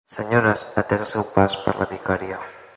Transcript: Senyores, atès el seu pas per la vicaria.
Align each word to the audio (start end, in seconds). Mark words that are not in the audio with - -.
Senyores, 0.13 0.61
atès 0.81 1.03
el 1.05 1.09
seu 1.11 1.27
pas 1.37 1.59
per 1.67 1.77
la 1.83 1.91
vicaria. 1.95 2.45